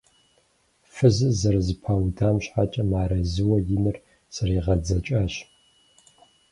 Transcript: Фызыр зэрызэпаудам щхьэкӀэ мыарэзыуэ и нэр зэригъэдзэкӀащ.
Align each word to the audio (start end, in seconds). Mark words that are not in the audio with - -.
Фызыр 0.93 1.31
зэрызэпаудам 1.39 2.35
щхьэкӀэ 2.43 2.83
мыарэзыуэ 2.89 3.57
и 3.75 3.77
нэр 3.83 3.97
зэригъэдзэкӀащ. 4.33 5.33